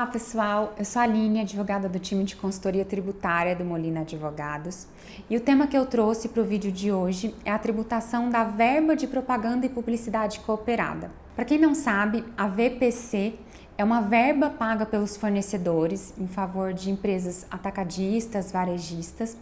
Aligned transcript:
Olá 0.00 0.06
pessoal, 0.06 0.72
eu 0.78 0.84
sou 0.86 0.98
a 1.00 1.02
Aline, 1.02 1.40
advogada 1.40 1.86
do 1.86 1.98
time 1.98 2.24
de 2.24 2.34
consultoria 2.34 2.86
tributária 2.86 3.54
do 3.54 3.66
Molina 3.66 4.00
Advogados. 4.00 4.86
E 5.28 5.36
o 5.36 5.40
tema 5.40 5.66
que 5.66 5.76
eu 5.76 5.84
trouxe 5.84 6.30
para 6.30 6.42
o 6.42 6.46
vídeo 6.46 6.72
de 6.72 6.90
hoje 6.90 7.34
é 7.44 7.50
a 7.50 7.58
tributação 7.58 8.30
da 8.30 8.42
verba 8.42 8.96
de 8.96 9.06
propaganda 9.06 9.66
e 9.66 9.68
publicidade 9.68 10.40
cooperada. 10.40 11.10
Para 11.36 11.44
quem 11.44 11.58
não 11.58 11.74
sabe, 11.74 12.24
a 12.34 12.48
VPC 12.48 13.34
é 13.76 13.84
uma 13.84 14.00
verba 14.00 14.48
paga 14.48 14.86
pelos 14.86 15.18
fornecedores 15.18 16.14
em 16.18 16.26
favor 16.26 16.72
de 16.72 16.90
empresas 16.90 17.46
atacadistas, 17.50 18.50
varejistas, 18.50 19.36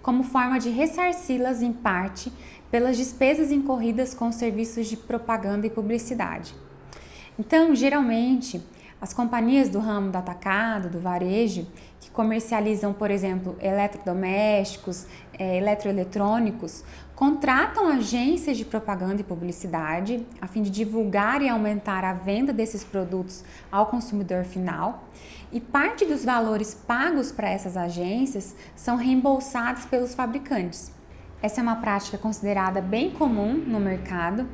como 0.00 0.22
forma 0.22 0.60
de 0.60 0.70
ressarci-las 0.70 1.60
em 1.60 1.72
parte 1.72 2.32
pelas 2.70 2.96
despesas 2.96 3.50
incorridas 3.50 4.14
com 4.14 4.30
serviços 4.30 4.86
de 4.86 4.96
propaganda 4.96 5.66
e 5.66 5.70
publicidade. 5.70 6.54
Então, 7.36 7.74
geralmente, 7.74 8.62
as 9.04 9.12
companhias 9.12 9.68
do 9.68 9.80
ramo 9.80 10.10
do 10.10 10.16
atacado, 10.16 10.88
do 10.88 10.98
varejo, 10.98 11.66
que 12.00 12.10
comercializam, 12.10 12.94
por 12.94 13.10
exemplo, 13.10 13.54
eletrodomésticos, 13.60 15.04
é, 15.38 15.58
eletroeletrônicos, 15.58 16.82
contratam 17.14 17.86
agências 17.86 18.56
de 18.56 18.64
propaganda 18.64 19.20
e 19.20 19.22
publicidade 19.22 20.26
a 20.40 20.46
fim 20.46 20.62
de 20.62 20.70
divulgar 20.70 21.42
e 21.42 21.50
aumentar 21.50 22.02
a 22.02 22.14
venda 22.14 22.50
desses 22.50 22.82
produtos 22.82 23.44
ao 23.70 23.88
consumidor 23.88 24.44
final. 24.44 25.04
E 25.52 25.60
parte 25.60 26.06
dos 26.06 26.24
valores 26.24 26.72
pagos 26.72 27.30
para 27.30 27.50
essas 27.50 27.76
agências 27.76 28.56
são 28.74 28.96
reembolsados 28.96 29.84
pelos 29.84 30.14
fabricantes. 30.14 30.90
Essa 31.42 31.60
é 31.60 31.62
uma 31.62 31.76
prática 31.76 32.16
considerada 32.16 32.80
bem 32.80 33.10
comum 33.10 33.52
no 33.52 33.78
mercado 33.78 34.48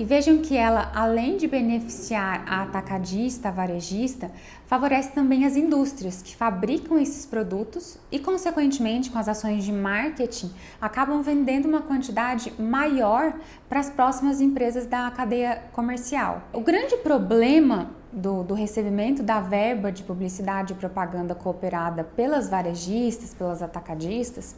e 0.00 0.04
vejam 0.06 0.38
que 0.38 0.56
ela, 0.56 0.90
além 0.94 1.36
de 1.36 1.46
beneficiar 1.46 2.42
a 2.48 2.62
atacadista, 2.62 3.48
a 3.48 3.52
varejista, 3.52 4.30
favorece 4.64 5.12
também 5.12 5.44
as 5.44 5.56
indústrias 5.56 6.22
que 6.22 6.34
fabricam 6.34 6.98
esses 6.98 7.26
produtos 7.26 7.98
e, 8.10 8.18
consequentemente, 8.18 9.10
com 9.10 9.18
as 9.18 9.28
ações 9.28 9.62
de 9.62 9.70
marketing, 9.70 10.50
acabam 10.80 11.20
vendendo 11.20 11.66
uma 11.66 11.82
quantidade 11.82 12.50
maior 12.58 13.34
para 13.68 13.78
as 13.78 13.90
próximas 13.90 14.40
empresas 14.40 14.86
da 14.86 15.10
cadeia 15.10 15.64
comercial. 15.70 16.44
O 16.50 16.62
grande 16.62 16.96
problema 16.96 17.90
do, 18.10 18.42
do, 18.42 18.54
recebimento 18.54 19.22
da 19.22 19.38
verba 19.38 19.92
de 19.92 20.02
publicidade 20.02 20.72
e 20.72 20.76
propaganda 20.76 21.34
cooperada 21.34 22.04
pelas 22.04 22.48
varejistas, 22.48 23.34
pelas 23.34 23.62
atacadistas, 23.62 24.56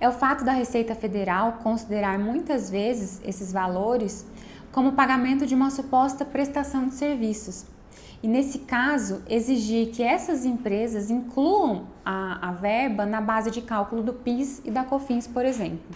é 0.00 0.08
o 0.08 0.12
fato 0.12 0.44
da 0.44 0.52
Receita 0.52 0.94
Federal 0.94 1.58
considerar 1.62 2.18
muitas 2.18 2.70
vezes 2.70 3.20
esses 3.22 3.52
valores 3.52 4.24
como 4.72 4.92
pagamento 4.92 5.46
de 5.46 5.54
uma 5.54 5.70
suposta 5.70 6.24
prestação 6.24 6.88
de 6.88 6.94
serviços. 6.94 7.66
E 8.22 8.26
nesse 8.26 8.60
caso, 8.60 9.22
exigir 9.28 9.90
que 9.90 10.02
essas 10.02 10.44
empresas 10.44 11.10
incluam 11.10 11.86
a, 12.04 12.48
a 12.48 12.52
verba 12.52 13.06
na 13.06 13.20
base 13.20 13.50
de 13.50 13.62
cálculo 13.62 14.02
do 14.02 14.12
PIS 14.12 14.60
e 14.64 14.70
da 14.70 14.84
COFINS, 14.84 15.28
por 15.28 15.44
exemplo. 15.44 15.86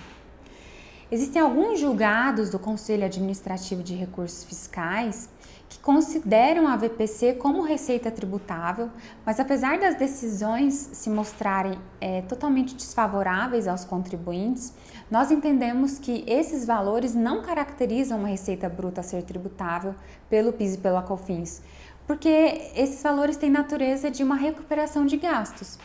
Existem 1.13 1.43
alguns 1.43 1.79
julgados 1.79 2.49
do 2.49 2.59
Conselho 2.59 3.05
Administrativo 3.05 3.83
de 3.83 3.95
Recursos 3.95 4.45
Fiscais 4.45 5.29
que 5.69 5.79
consideram 5.79 6.67
a 6.67 6.75
VPC 6.75 7.35
como 7.35 7.61
receita 7.61 8.11
tributável, 8.11 8.89
mas 9.23 9.39
apesar 9.39 9.78
das 9.78 9.95
decisões 9.95 10.72
se 10.72 11.11
mostrarem 11.11 11.78
é, 12.01 12.22
totalmente 12.22 12.75
desfavoráveis 12.75 13.69
aos 13.69 13.84
contribuintes, 13.84 14.72
nós 15.11 15.31
entendemos 15.31 15.99
que 15.99 16.25
esses 16.27 16.65
valores 16.65 17.15
não 17.15 17.43
caracterizam 17.43 18.19
uma 18.19 18.28
receita 18.28 18.67
bruta 18.71 19.03
a 19.03 19.05
ser 19.05 19.22
tributável 19.22 19.95
pelo 20.31 20.51
PIS 20.51 20.77
e 20.77 20.78
pela 20.78 21.03
COFINS, 21.03 21.61
porque 22.06 22.71
esses 22.75 23.03
valores 23.03 23.37
têm 23.37 23.51
natureza 23.51 24.11
de 24.11 24.25
uma 24.25 24.37
recuperação 24.37 25.05
de 25.05 25.19
gastos. 25.19 25.78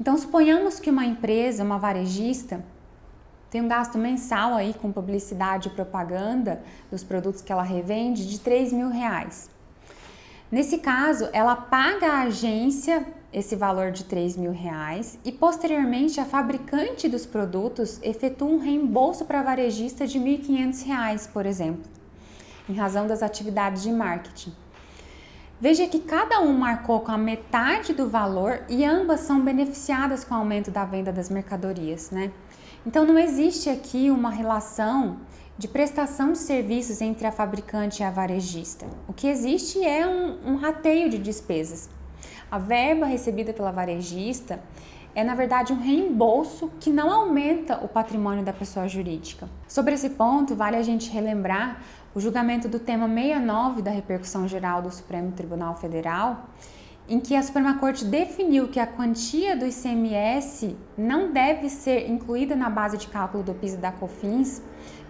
Então, 0.00 0.16
suponhamos 0.16 0.80
que 0.80 0.88
uma 0.88 1.04
empresa, 1.04 1.62
uma 1.62 1.76
varejista, 1.76 2.64
tem 3.50 3.60
um 3.60 3.68
gasto 3.68 3.98
mensal 3.98 4.54
aí 4.54 4.72
com 4.72 4.92
publicidade 4.92 5.68
e 5.68 5.72
propaganda 5.72 6.62
dos 6.90 7.02
produtos 7.02 7.42
que 7.42 7.52
ela 7.52 7.62
revende 7.62 8.28
de 8.28 8.38
3 8.38 8.72
mil 8.72 8.88
reais. 8.88 9.50
Nesse 10.50 10.78
caso, 10.78 11.28
ela 11.32 11.54
paga 11.56 12.06
à 12.06 12.22
agência 12.22 13.06
esse 13.32 13.54
valor 13.54 13.92
de 13.92 14.04
3 14.04 14.36
mil 14.36 14.52
reais 14.52 15.18
e 15.24 15.30
posteriormente 15.30 16.20
a 16.20 16.24
fabricante 16.24 17.08
dos 17.08 17.24
produtos 17.24 18.00
efetua 18.02 18.48
um 18.48 18.58
reembolso 18.58 19.24
para 19.24 19.40
a 19.40 19.42
varejista 19.42 20.06
de 20.06 20.18
1.500 20.18 20.84
reais, 20.84 21.26
por 21.26 21.46
exemplo, 21.46 21.84
em 22.68 22.74
razão 22.74 23.06
das 23.06 23.22
atividades 23.22 23.82
de 23.82 23.92
marketing. 23.92 24.52
Veja 25.60 25.86
que 25.86 26.00
cada 26.00 26.40
um 26.40 26.56
marcou 26.56 27.00
com 27.00 27.12
a 27.12 27.18
metade 27.18 27.92
do 27.92 28.08
valor 28.08 28.62
e 28.68 28.84
ambas 28.84 29.20
são 29.20 29.42
beneficiadas 29.42 30.24
com 30.24 30.34
o 30.34 30.38
aumento 30.38 30.70
da 30.70 30.84
venda 30.84 31.12
das 31.12 31.28
mercadorias, 31.28 32.10
né? 32.10 32.32
Então 32.86 33.04
não 33.04 33.18
existe 33.18 33.68
aqui 33.68 34.10
uma 34.10 34.30
relação 34.30 35.18
de 35.58 35.68
prestação 35.68 36.32
de 36.32 36.38
serviços 36.38 37.02
entre 37.02 37.26
a 37.26 37.32
fabricante 37.32 38.02
e 38.02 38.04
a 38.04 38.10
varejista. 38.10 38.86
O 39.06 39.12
que 39.12 39.26
existe 39.26 39.84
é 39.84 40.06
um, 40.06 40.52
um 40.52 40.56
rateio 40.56 41.10
de 41.10 41.18
despesas. 41.18 41.90
A 42.50 42.58
verba 42.58 43.04
recebida 43.04 43.52
pela 43.52 43.70
varejista 43.70 44.60
é, 45.14 45.24
na 45.24 45.34
verdade, 45.34 45.72
um 45.72 45.80
reembolso 45.80 46.70
que 46.78 46.90
não 46.90 47.10
aumenta 47.10 47.76
o 47.84 47.88
patrimônio 47.88 48.44
da 48.44 48.52
pessoa 48.52 48.86
jurídica. 48.88 49.48
Sobre 49.66 49.94
esse 49.94 50.10
ponto, 50.10 50.54
vale 50.54 50.76
a 50.76 50.82
gente 50.82 51.10
relembrar 51.10 51.82
o 52.14 52.20
julgamento 52.20 52.68
do 52.68 52.78
tema 52.78 53.08
69 53.08 53.82
da 53.82 53.90
repercussão 53.90 54.46
geral 54.46 54.80
do 54.80 54.90
Supremo 54.90 55.32
Tribunal 55.32 55.76
Federal, 55.76 56.48
em 57.10 57.18
que 57.18 57.34
a 57.34 57.42
Suprema 57.42 57.76
Corte 57.76 58.04
definiu 58.04 58.68
que 58.68 58.78
a 58.78 58.86
quantia 58.86 59.56
do 59.56 59.66
ICMS 59.66 60.76
não 60.96 61.32
deve 61.32 61.68
ser 61.68 62.08
incluída 62.08 62.54
na 62.54 62.70
base 62.70 62.96
de 62.96 63.08
cálculo 63.08 63.42
do 63.42 63.52
PIS 63.52 63.74
e 63.74 63.78
da 63.78 63.90
COFINS, 63.90 64.62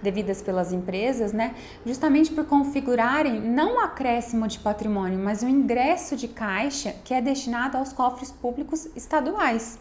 devidas 0.02 0.40
pelas 0.40 0.72
empresas, 0.72 1.34
né, 1.34 1.54
justamente 1.84 2.32
por 2.32 2.46
configurarem 2.46 3.38
não 3.38 3.76
o 3.76 3.80
acréscimo 3.80 4.48
de 4.48 4.58
patrimônio, 4.58 5.18
mas 5.18 5.42
o 5.42 5.48
ingresso 5.48 6.16
de 6.16 6.26
caixa 6.26 6.94
que 7.04 7.12
é 7.12 7.20
destinado 7.20 7.76
aos 7.76 7.92
cofres 7.92 8.32
públicos 8.32 8.88
estaduais. 8.96 9.78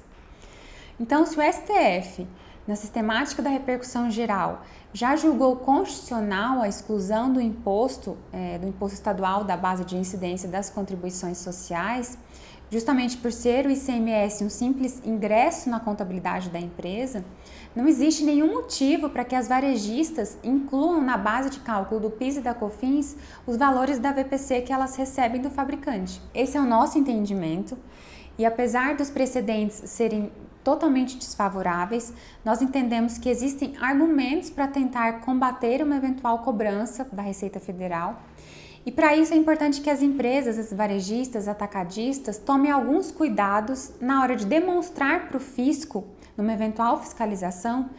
Então, 0.99 1.25
se 1.25 1.39
o 1.39 1.41
STF 1.41 2.27
na 2.69 2.75
sistemática 2.75 3.41
da 3.41 3.49
repercussão 3.49 4.11
geral, 4.11 4.63
já 4.93 5.15
julgou 5.15 5.55
constitucional 5.55 6.61
a 6.61 6.67
exclusão 6.67 7.33
do 7.33 7.41
imposto, 7.41 8.15
é, 8.31 8.59
do 8.59 8.67
imposto 8.67 8.93
estadual 8.93 9.43
da 9.43 9.57
base 9.57 9.83
de 9.83 9.97
incidência 9.97 10.47
das 10.47 10.69
contribuições 10.69 11.39
sociais, 11.39 12.15
justamente 12.69 13.17
por 13.17 13.31
ser 13.31 13.65
o 13.65 13.71
ICMS 13.71 14.43
um 14.43 14.51
simples 14.51 15.01
ingresso 15.03 15.67
na 15.67 15.79
contabilidade 15.79 16.51
da 16.51 16.59
empresa, 16.59 17.25
não 17.75 17.87
existe 17.87 18.23
nenhum 18.23 18.53
motivo 18.53 19.09
para 19.09 19.25
que 19.25 19.33
as 19.33 19.47
varejistas 19.47 20.37
incluam 20.43 21.01
na 21.01 21.17
base 21.17 21.49
de 21.49 21.61
cálculo 21.61 21.99
do 21.99 22.11
PIS 22.11 22.37
e 22.37 22.41
da 22.41 22.53
COFINS 22.53 23.17
os 23.47 23.57
valores 23.57 23.97
da 23.97 24.11
VPC 24.11 24.61
que 24.61 24.71
elas 24.71 24.95
recebem 24.95 25.41
do 25.41 25.49
fabricante. 25.49 26.21
Esse 26.35 26.55
é 26.55 26.61
o 26.61 26.65
nosso 26.65 26.99
entendimento. 26.99 27.75
E 28.37 28.45
apesar 28.45 28.95
dos 28.95 29.09
precedentes 29.09 29.81
serem 29.89 30.31
totalmente 30.69 31.17
desfavoráveis, 31.17 32.13
nós 32.45 32.61
entendemos 32.61 33.17
que 33.17 33.27
existem 33.27 33.73
argumentos 33.81 34.51
para 34.51 34.67
tentar 34.67 35.21
combater 35.21 35.81
uma 35.81 35.95
eventual 35.95 36.39
cobrança 36.39 37.07
da 37.11 37.23
Receita 37.23 37.59
Federal. 37.59 38.21
E 38.85 38.91
para 38.91 39.15
isso 39.15 39.33
é 39.33 39.35
importante 39.35 39.81
que 39.81 39.89
as 39.89 40.03
empresas, 40.03 40.59
as 40.59 40.71
varejistas, 40.71 41.47
atacadistas, 41.47 42.37
tomem 42.37 42.71
alguns 42.71 43.09
cuidados 43.09 43.93
na 43.99 44.21
hora 44.21 44.35
de 44.35 44.45
demonstrar 44.45 45.27
para 45.27 45.37
o 45.37 45.39
fisco, 45.39 46.05
numa 46.37 46.53
eventual 46.53 47.01
fiscalização, 47.01 47.89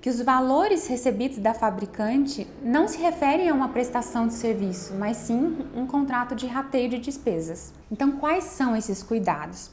que 0.00 0.08
os 0.08 0.22
valores 0.22 0.86
recebidos 0.86 1.38
da 1.38 1.54
fabricante 1.54 2.46
não 2.62 2.86
se 2.86 2.98
referem 2.98 3.48
a 3.48 3.54
uma 3.54 3.70
prestação 3.70 4.28
de 4.28 4.34
serviço, 4.34 4.94
mas 4.94 5.16
sim 5.16 5.58
um 5.74 5.88
contrato 5.88 6.36
de 6.36 6.46
rateio 6.46 6.88
de 6.88 6.98
despesas. 6.98 7.72
Então, 7.90 8.12
quais 8.12 8.44
são 8.44 8.76
esses 8.76 9.02
cuidados? 9.02 9.70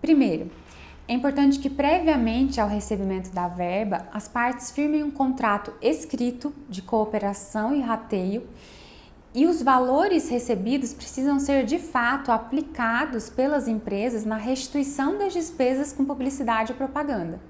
Primeiro, 0.00 0.50
é 1.10 1.12
importante 1.12 1.58
que, 1.58 1.68
previamente 1.68 2.60
ao 2.60 2.68
recebimento 2.68 3.30
da 3.30 3.48
verba, 3.48 4.06
as 4.12 4.28
partes 4.28 4.70
firmem 4.70 5.02
um 5.02 5.10
contrato 5.10 5.74
escrito 5.82 6.54
de 6.68 6.82
cooperação 6.82 7.74
e 7.74 7.80
rateio 7.80 8.46
e 9.34 9.44
os 9.44 9.60
valores 9.60 10.28
recebidos 10.28 10.94
precisam 10.94 11.40
ser 11.40 11.64
de 11.64 11.80
fato 11.80 12.30
aplicados 12.30 13.28
pelas 13.28 13.66
empresas 13.66 14.24
na 14.24 14.36
restituição 14.36 15.18
das 15.18 15.32
despesas 15.32 15.92
com 15.92 16.04
publicidade 16.04 16.70
e 16.70 16.76
propaganda. 16.76 17.40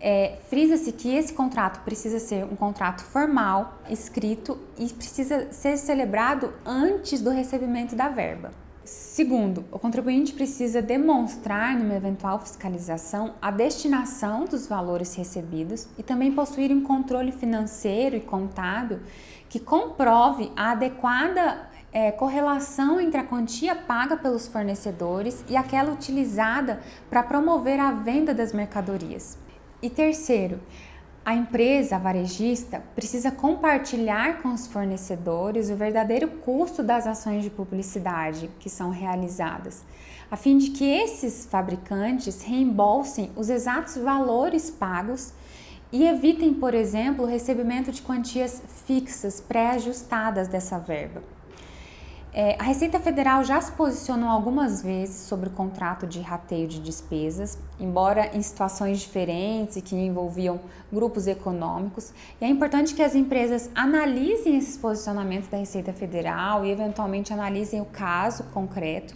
É, 0.00 0.38
Frisa-se 0.48 0.90
que 0.90 1.14
esse 1.14 1.32
contrato 1.32 1.84
precisa 1.84 2.18
ser 2.18 2.42
um 2.42 2.56
contrato 2.56 3.04
formal, 3.04 3.78
escrito 3.88 4.58
e 4.76 4.88
precisa 4.88 5.52
ser 5.52 5.76
celebrado 5.76 6.52
antes 6.66 7.20
do 7.20 7.30
recebimento 7.30 7.94
da 7.94 8.08
verba. 8.08 8.50
Segundo, 8.84 9.64
o 9.70 9.78
contribuinte 9.78 10.32
precisa 10.32 10.82
demonstrar, 10.82 11.76
numa 11.76 11.94
eventual 11.94 12.40
fiscalização, 12.40 13.34
a 13.40 13.50
destinação 13.50 14.44
dos 14.44 14.66
valores 14.66 15.14
recebidos 15.14 15.88
e 15.96 16.02
também 16.02 16.32
possuir 16.32 16.72
um 16.72 16.82
controle 16.82 17.30
financeiro 17.30 18.16
e 18.16 18.20
contábil 18.20 18.98
que 19.48 19.60
comprove 19.60 20.50
a 20.56 20.72
adequada 20.72 21.70
é, 21.92 22.10
correlação 22.10 23.00
entre 23.00 23.20
a 23.20 23.24
quantia 23.24 23.76
paga 23.76 24.16
pelos 24.16 24.48
fornecedores 24.48 25.44
e 25.48 25.56
aquela 25.56 25.92
utilizada 25.92 26.80
para 27.08 27.22
promover 27.22 27.78
a 27.78 27.92
venda 27.92 28.34
das 28.34 28.52
mercadorias. 28.52 29.38
E 29.80 29.90
terceiro, 29.90 30.60
a 31.24 31.34
empresa, 31.34 31.98
varejista, 31.98 32.82
precisa 32.96 33.30
compartilhar 33.30 34.42
com 34.42 34.52
os 34.52 34.66
fornecedores 34.66 35.70
o 35.70 35.76
verdadeiro 35.76 36.26
custo 36.26 36.82
das 36.82 37.06
ações 37.06 37.44
de 37.44 37.50
publicidade 37.50 38.50
que 38.58 38.68
são 38.68 38.90
realizadas, 38.90 39.84
a 40.28 40.36
fim 40.36 40.58
de 40.58 40.70
que 40.70 40.84
esses 40.84 41.46
fabricantes 41.46 42.42
reembolsem 42.42 43.30
os 43.36 43.48
exatos 43.48 43.96
valores 43.96 44.68
pagos 44.68 45.32
e 45.92 46.08
evitem, 46.08 46.52
por 46.54 46.74
exemplo, 46.74 47.24
o 47.24 47.28
recebimento 47.28 47.92
de 47.92 48.02
quantias 48.02 48.60
fixas 48.86 49.40
pré-ajustadas 49.40 50.48
dessa 50.48 50.78
verba. 50.78 51.22
É, 52.34 52.56
a 52.58 52.62
Receita 52.62 52.98
Federal 52.98 53.44
já 53.44 53.60
se 53.60 53.70
posicionou 53.72 54.30
algumas 54.30 54.82
vezes 54.82 55.16
sobre 55.26 55.50
o 55.50 55.52
contrato 55.52 56.06
de 56.06 56.18
rateio 56.22 56.66
de 56.66 56.80
despesas, 56.80 57.58
embora 57.78 58.34
em 58.34 58.40
situações 58.40 59.00
diferentes 59.00 59.76
e 59.76 59.82
que 59.82 59.94
envolviam 59.94 60.58
grupos 60.90 61.26
econômicos. 61.26 62.10
E 62.40 62.44
é 62.46 62.48
importante 62.48 62.94
que 62.94 63.02
as 63.02 63.14
empresas 63.14 63.70
analisem 63.74 64.56
esses 64.56 64.78
posicionamentos 64.78 65.50
da 65.50 65.58
Receita 65.58 65.92
Federal 65.92 66.64
e, 66.64 66.70
eventualmente, 66.70 67.34
analisem 67.34 67.82
o 67.82 67.84
caso 67.84 68.44
concreto, 68.44 69.14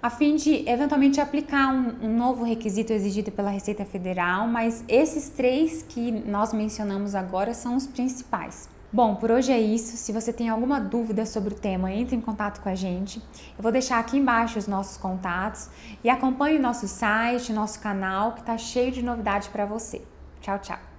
a 0.00 0.08
fim 0.08 0.36
de, 0.36 0.68
eventualmente, 0.68 1.20
aplicar 1.20 1.74
um, 1.74 1.96
um 2.00 2.16
novo 2.16 2.44
requisito 2.44 2.92
exigido 2.92 3.32
pela 3.32 3.50
Receita 3.50 3.84
Federal, 3.84 4.46
mas 4.46 4.84
esses 4.86 5.28
três 5.28 5.82
que 5.82 6.12
nós 6.12 6.52
mencionamos 6.52 7.16
agora 7.16 7.52
são 7.52 7.74
os 7.74 7.88
principais. 7.88 8.75
Bom, 8.92 9.16
por 9.16 9.30
hoje 9.30 9.52
é 9.52 9.60
isso. 9.60 9.96
Se 9.96 10.12
você 10.12 10.32
tem 10.32 10.48
alguma 10.48 10.80
dúvida 10.80 11.26
sobre 11.26 11.52
o 11.52 11.56
tema, 11.56 11.92
entre 11.92 12.14
em 12.14 12.20
contato 12.20 12.60
com 12.60 12.68
a 12.68 12.74
gente. 12.74 13.18
Eu 13.56 13.62
vou 13.62 13.72
deixar 13.72 13.98
aqui 13.98 14.16
embaixo 14.16 14.58
os 14.58 14.66
nossos 14.66 14.96
contatos 14.96 15.68
e 16.04 16.08
acompanhe 16.08 16.58
o 16.58 16.62
nosso 16.62 16.86
site, 16.86 17.52
nosso 17.52 17.80
canal, 17.80 18.32
que 18.32 18.40
está 18.40 18.56
cheio 18.56 18.92
de 18.92 19.02
novidade 19.02 19.48
para 19.50 19.66
você. 19.66 20.02
Tchau, 20.40 20.58
tchau. 20.60 20.95